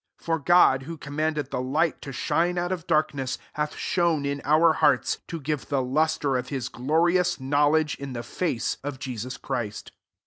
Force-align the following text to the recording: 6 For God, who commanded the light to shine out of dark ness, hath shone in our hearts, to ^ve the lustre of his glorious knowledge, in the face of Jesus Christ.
6 0.17 0.25
For 0.25 0.39
God, 0.39 0.81
who 0.89 0.97
commanded 0.97 1.51
the 1.51 1.61
light 1.61 2.01
to 2.01 2.11
shine 2.11 2.57
out 2.57 2.71
of 2.71 2.87
dark 2.87 3.13
ness, 3.13 3.37
hath 3.53 3.75
shone 3.75 4.25
in 4.25 4.41
our 4.43 4.73
hearts, 4.73 5.19
to 5.27 5.39
^ve 5.39 5.67
the 5.67 5.83
lustre 5.83 6.37
of 6.37 6.49
his 6.49 6.69
glorious 6.69 7.39
knowledge, 7.39 7.93
in 7.99 8.13
the 8.13 8.23
face 8.23 8.79
of 8.83 8.97
Jesus 8.97 9.37
Christ. 9.37 9.91